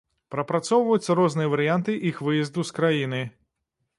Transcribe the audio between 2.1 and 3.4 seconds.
іх выезду з краіны.